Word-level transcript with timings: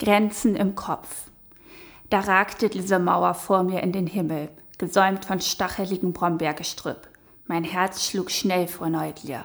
Grenzen 0.00 0.56
im 0.56 0.74
Kopf. 0.74 1.30
Da 2.10 2.18
ragte 2.18 2.68
diese 2.68 2.98
Mauer 2.98 3.34
vor 3.34 3.62
mir 3.62 3.80
in 3.84 3.92
den 3.92 4.08
Himmel, 4.08 4.48
gesäumt 4.76 5.24
von 5.24 5.40
stacheligem 5.40 6.12
Brombeergestrüpp. 6.12 7.08
Mein 7.46 7.62
Herz 7.62 8.04
schlug 8.04 8.32
schnell 8.32 8.66
vor 8.66 8.88
Neugier. 8.88 9.44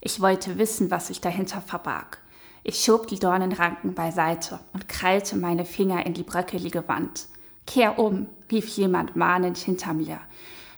Ich 0.00 0.20
wollte 0.20 0.56
wissen, 0.56 0.92
was 0.92 1.08
sich 1.08 1.20
dahinter 1.20 1.60
verbarg. 1.60 2.18
Ich 2.62 2.84
schob 2.84 3.08
die 3.08 3.18
Dornenranken 3.18 3.94
beiseite 3.94 4.60
und 4.72 4.88
krallte 4.88 5.36
meine 5.36 5.64
Finger 5.64 6.06
in 6.06 6.14
die 6.14 6.22
bröckelige 6.22 6.86
Wand. 6.86 7.26
Kehr 7.66 7.98
um, 7.98 8.28
rief 8.52 8.68
jemand 8.68 9.16
mahnend 9.16 9.58
hinter 9.58 9.94
mir. 9.94 10.20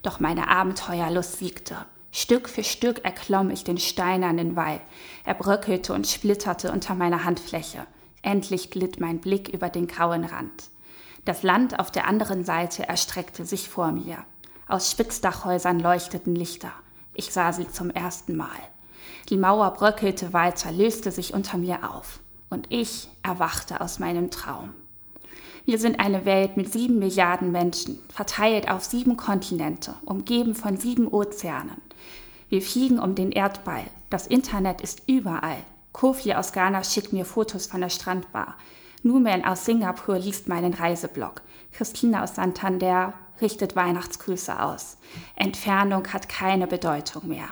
Doch 0.03 0.21
meine 0.21 0.49
Abenteuerlust 0.49 1.39
siegte. 1.39 1.77
Stück 2.11 2.49
für 2.49 2.65
Stück 2.65 3.05
erklomm 3.05 3.51
ich 3.51 3.65
den 3.65 3.79
steinernen 3.79 4.57
Wall. 4.57 4.81
Er 5.27 5.35
bröckelte 5.35 5.93
und 5.93 6.07
splitterte 6.07 6.73
unter 6.73 6.95
meiner 6.95 7.25
Handfläche. 7.25 7.87
Endlich 8.23 8.71
glitt 8.71 9.01
mein 9.01 9.21
Blick 9.21 9.49
über 9.49 9.69
den 9.69 9.87
grauen 9.87 10.25
Rand. 10.25 10.71
Das 11.25 11.43
Land 11.43 11.79
auf 11.79 11.91
der 11.91 12.07
anderen 12.07 12.45
Seite 12.45 12.89
erstreckte 12.89 13.45
sich 13.45 13.69
vor 13.69 13.93
mir. 13.93 14.25
Aus 14.67 14.91
Spitzdachhäusern 14.91 15.81
leuchteten 15.81 16.35
Lichter. 16.35 16.73
Ich 17.15 17.33
sah 17.33 17.53
sie 17.53 17.69
zum 17.69 17.91
ersten 17.91 18.37
Mal. 18.37 18.49
Die 19.29 19.37
Mauer 19.37 19.73
bröckelte 19.73 20.33
weiter, 20.33 20.73
löste 20.73 21.11
sich 21.11 21.35
unter 21.35 21.59
mir 21.59 21.91
auf. 21.91 22.21
Und 22.49 22.67
ich 22.71 23.09
erwachte 23.23 23.81
aus 23.81 23.99
meinem 23.99 24.31
Traum. 24.31 24.71
Wir 25.65 25.79
sind 25.79 26.01
eine 26.01 26.25
Welt 26.25 26.57
mit 26.57 26.73
sieben 26.73 26.99
Milliarden 26.99 27.53
Menschen, 27.53 27.99
verteilt 28.09 28.71
auf 28.71 28.85
sieben 28.85 29.17
Kontinente, 29.17 29.95
umgeben 30.05 30.55
von 30.55 30.77
sieben 30.77 31.07
Ozeanen. 31.07 31.81
Wir 32.49 32.63
fliegen 32.63 32.99
um 32.99 33.15
den 33.15 33.31
Erdball. 33.31 33.85
Das 34.09 34.27
Internet 34.27 34.81
ist 34.81 35.03
überall. 35.07 35.59
Kofi 35.93 36.35
aus 36.35 36.53
Ghana 36.53 36.85
schickt 36.85 37.13
mir 37.13 37.25
Fotos 37.25 37.67
von 37.67 37.81
der 37.81 37.91
Strandbar. 37.91 38.57
Numan 39.03 39.45
aus 39.45 39.65
Singapur 39.65 40.19
liest 40.19 40.49
meinen 40.49 40.75
Reiseblog. 40.75 41.43
Christina 41.73 42.23
aus 42.23 42.35
Santander 42.35 43.15
richtet 43.41 43.77
Weihnachtsgrüße 43.77 44.63
aus. 44.63 44.99
Entfernung 45.37 46.07
hat 46.13 46.29
keine 46.29 46.67
Bedeutung 46.67 47.29
mehr. 47.29 47.49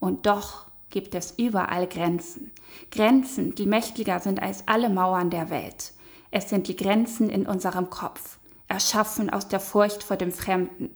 Und 0.00 0.26
doch 0.26 0.66
gibt 0.90 1.14
es 1.14 1.34
überall 1.36 1.86
Grenzen. 1.86 2.50
Grenzen, 2.90 3.54
die 3.54 3.66
mächtiger 3.66 4.20
sind 4.20 4.42
als 4.42 4.66
alle 4.66 4.88
Mauern 4.88 5.30
der 5.30 5.50
Welt. 5.50 5.92
Es 6.30 6.48
sind 6.48 6.68
die 6.68 6.76
Grenzen 6.76 7.30
in 7.30 7.46
unserem 7.46 7.90
Kopf, 7.90 8.38
erschaffen 8.68 9.30
aus 9.30 9.48
der 9.48 9.60
Furcht 9.60 10.02
vor 10.02 10.16
dem 10.16 10.32
Fremden. 10.32 10.94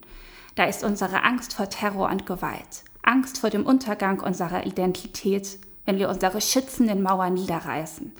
Da 0.55 0.64
ist 0.64 0.85
unsere 0.85 1.23
Angst 1.23 1.55
vor 1.55 1.69
Terror 1.70 2.11
und 2.11 2.27
Gewalt, 2.27 2.85
Angst 3.03 3.39
vor 3.39 3.51
dem 3.51 3.64
Untergang 3.64 4.20
unserer 4.20 4.67
Identität, 4.67 5.59
wenn 5.85 5.99
wir 5.99 6.09
unsere 6.09 6.41
schützenden 6.41 7.03
Mauern 7.03 7.35
niederreißen. 7.35 8.13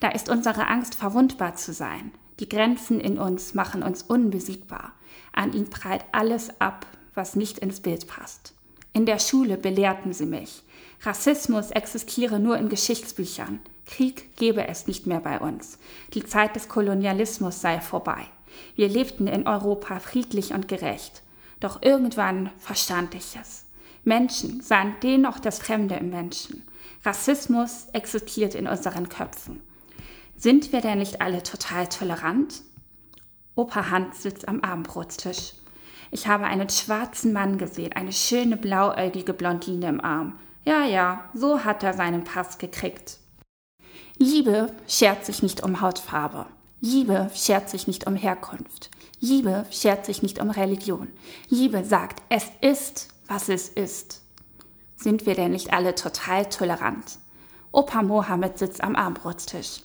Da 0.00 0.08
ist 0.08 0.28
unsere 0.28 0.68
Angst, 0.68 0.94
verwundbar 0.94 1.56
zu 1.56 1.72
sein. 1.72 2.12
Die 2.40 2.48
Grenzen 2.48 3.00
in 3.00 3.18
uns 3.18 3.54
machen 3.54 3.82
uns 3.82 4.02
unbesiegbar. 4.02 4.92
An 5.32 5.52
ihnen 5.52 5.70
prallt 5.70 6.04
alles 6.12 6.60
ab, 6.60 6.86
was 7.14 7.34
nicht 7.34 7.58
ins 7.58 7.80
Bild 7.80 8.06
passt. 8.06 8.54
In 8.92 9.06
der 9.06 9.18
Schule 9.18 9.56
belehrten 9.56 10.12
sie 10.12 10.26
mich. 10.26 10.62
Rassismus 11.02 11.70
existiere 11.70 12.38
nur 12.38 12.58
in 12.58 12.68
Geschichtsbüchern. 12.68 13.60
Krieg 13.86 14.36
gebe 14.36 14.66
es 14.68 14.86
nicht 14.86 15.06
mehr 15.06 15.20
bei 15.20 15.38
uns. 15.40 15.78
Die 16.14 16.24
Zeit 16.24 16.56
des 16.56 16.68
Kolonialismus 16.68 17.60
sei 17.60 17.80
vorbei. 17.80 18.26
Wir 18.76 18.88
lebten 18.88 19.26
in 19.26 19.46
Europa 19.46 20.00
friedlich 20.00 20.52
und 20.52 20.68
gerecht. 20.68 21.22
Doch 21.60 21.82
irgendwann 21.82 22.50
verstand 22.58 23.14
ich 23.14 23.36
es. 23.40 23.64
Menschen 24.04 24.60
sahen 24.60 24.94
dennoch 25.02 25.38
das 25.38 25.58
Fremde 25.58 25.96
im 25.96 26.10
Menschen. 26.10 26.62
Rassismus 27.04 27.86
existiert 27.92 28.54
in 28.54 28.66
unseren 28.66 29.08
Köpfen. 29.08 29.60
Sind 30.36 30.72
wir 30.72 30.80
denn 30.80 30.98
nicht 30.98 31.20
alle 31.20 31.42
total 31.42 31.88
tolerant? 31.88 32.62
Opa 33.54 33.90
Hans 33.90 34.22
sitzt 34.22 34.46
am 34.48 34.60
Abendbrotstisch. 34.60 35.54
Ich 36.10 36.26
habe 36.26 36.44
einen 36.44 36.68
schwarzen 36.68 37.32
Mann 37.32 37.58
gesehen, 37.58 37.92
eine 37.92 38.12
schöne 38.12 38.56
blauäugige 38.56 39.34
Blondine 39.34 39.88
im 39.88 40.00
Arm. 40.00 40.38
Ja, 40.64 40.84
ja, 40.84 41.24
so 41.34 41.64
hat 41.64 41.82
er 41.82 41.94
seinen 41.94 42.24
Pass 42.24 42.58
gekriegt. 42.58 43.18
Liebe 44.18 44.72
schert 44.86 45.24
sich 45.24 45.42
nicht 45.42 45.62
um 45.62 45.80
Hautfarbe. 45.80 46.46
Liebe 46.80 47.30
schert 47.34 47.68
sich 47.68 47.86
nicht 47.86 48.06
um 48.06 48.14
Herkunft. 48.14 48.90
Liebe 49.20 49.66
schert 49.70 50.06
sich 50.06 50.22
nicht 50.22 50.40
um 50.40 50.50
Religion. 50.50 51.08
Liebe 51.48 51.84
sagt, 51.84 52.22
es 52.28 52.46
ist, 52.60 53.08
was 53.26 53.48
es 53.48 53.68
ist. 53.68 54.22
Sind 55.00 55.26
wir 55.26 55.36
denn 55.36 55.52
nicht 55.52 55.72
alle 55.72 55.94
total 55.94 56.46
tolerant? 56.46 57.18
Opa 57.70 58.02
Mohammed 58.02 58.58
sitzt 58.58 58.82
am 58.82 58.96
Armbrotstisch. 58.96 59.82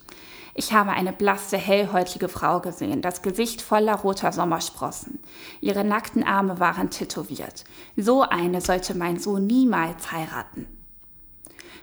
Ich 0.56 0.74
habe 0.74 0.90
eine 0.90 1.14
blasse, 1.14 1.58
hellhäutige 1.58 2.30
Frau 2.30 2.62
gesehen, 2.62 3.04
das 3.04 3.22
Gesicht 3.22 3.62
voller 3.62 3.96
roter 3.96 4.32
Sommersprossen. 4.32 5.20
Ihre 5.62 5.84
nackten 5.84 6.24
Arme 6.24 6.60
waren 6.60 6.90
tätowiert. 6.90 7.64
So 7.96 8.24
eine 8.24 8.60
sollte 8.60 8.96
mein 8.96 9.20
Sohn 9.20 9.46
niemals 9.46 10.12
heiraten. 10.12 10.68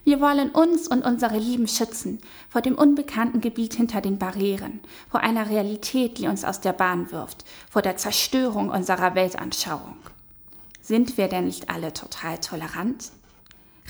Wir 0.03 0.21
wollen 0.21 0.51
uns 0.51 0.89
und 0.89 1.05
unsere 1.05 1.39
Lieben 1.39 1.69
schützen 1.69 2.19
vor 2.49 2.63
dem 2.63 2.75
unbekannten 2.75 3.41
Gebiet 3.41 3.75
hinter 3.75 4.01
den 4.01 4.19
Barrieren, 4.19 4.81
vor 5.09 5.21
einer 5.21 5.49
Realität, 5.49 6.19
die 6.19 6.27
uns 6.27 6.45
aus 6.45 6.61
der 6.61 6.73
Bahn 6.73 7.13
wirft, 7.13 7.45
vor 7.71 7.83
der 7.83 7.97
Zerstörung 7.97 8.71
unserer 8.71 9.15
Weltanschauung. 9.15 9.97
Sind 10.81 11.17
wir 11.17 11.29
denn 11.29 11.45
nicht 11.45 11.71
alle 11.71 11.93
total 11.93 12.39
tolerant? 12.39 13.13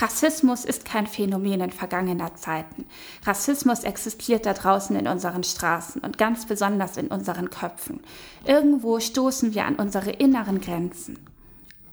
Rassismus 0.00 0.65
ist 0.65 0.84
kein 0.84 1.06
Phänomen 1.06 1.61
in 1.61 1.72
vergangener 1.72 2.34
Zeiten. 2.34 2.87
Rassismus 3.25 3.84
existiert 3.84 4.47
da 4.47 4.55
draußen 4.55 4.97
in 4.97 5.06
unseren 5.06 5.44
Straßen 5.44 6.00
und 6.03 6.16
ganz 6.16 6.47
besonders 6.47 6.97
in 6.97 7.09
unseren 7.09 7.50
Köpfen. 7.50 8.00
Irgendwo 8.44 8.99
stoßen 8.99 9.55
wir 9.55 9.66
an 9.66 9.77
unsere 9.77 10.11
inneren 10.11 10.61
Grenzen. 10.61 11.19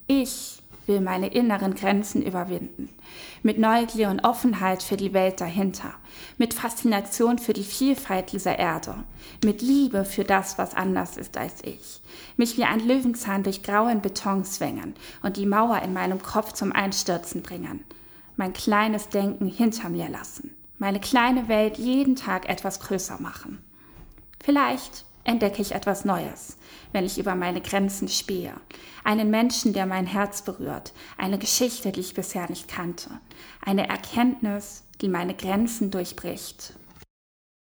Ich 0.07 0.63
will 0.87 1.01
meine 1.01 1.27
inneren 1.27 1.75
Grenzen 1.75 2.21
überwinden. 2.21 2.89
Mit 3.43 3.59
Neugier 3.59 4.09
und 4.09 4.23
Offenheit 4.23 4.81
für 4.81 4.97
die 4.97 5.13
Welt 5.13 5.41
dahinter. 5.41 5.93
Mit 6.37 6.53
Faszination 6.53 7.37
für 7.39 7.53
die 7.53 7.63
Vielfalt 7.63 8.31
dieser 8.31 8.57
Erde. 8.57 8.95
Mit 9.43 9.61
Liebe 9.61 10.05
für 10.05 10.23
das, 10.23 10.57
was 10.57 10.73
anders 10.73 11.17
ist 11.17 11.37
als 11.37 11.63
ich. 11.63 12.01
Mich 12.37 12.57
wie 12.57 12.63
ein 12.63 12.79
Löwenzahn 12.79 13.43
durch 13.43 13.63
grauen 13.63 14.01
Beton 14.01 14.45
zwängen 14.45 14.95
und 15.21 15.37
die 15.37 15.45
Mauer 15.45 15.81
in 15.83 15.93
meinem 15.93 16.21
Kopf 16.21 16.53
zum 16.53 16.71
Einstürzen 16.71 17.43
bringen 17.43 17.83
mein 18.37 18.53
kleines 18.53 19.09
Denken 19.09 19.47
hinter 19.47 19.89
mir 19.89 20.07
lassen, 20.07 20.55
meine 20.77 20.99
kleine 20.99 21.47
Welt 21.49 21.77
jeden 21.77 22.15
Tag 22.15 22.47
etwas 22.47 22.79
größer 22.79 23.19
machen. 23.19 23.59
Vielleicht 24.41 25.05
entdecke 25.27 25.61
ich 25.61 25.73
etwas 25.73 26.05
Neues, 26.05 26.57
wenn 26.93 27.05
ich 27.05 27.19
über 27.19 27.35
meine 27.35 27.61
Grenzen 27.61 28.07
spähe, 28.07 28.53
einen 29.03 29.29
Menschen, 29.29 29.73
der 29.73 29.85
mein 29.85 30.07
Herz 30.07 30.41
berührt, 30.41 30.93
eine 31.17 31.37
Geschichte, 31.37 31.91
die 31.91 31.99
ich 31.99 32.13
bisher 32.13 32.49
nicht 32.49 32.67
kannte, 32.67 33.09
eine 33.61 33.87
Erkenntnis, 33.89 34.83
die 35.01 35.09
meine 35.09 35.35
Grenzen 35.35 35.91
durchbricht. 35.91 36.73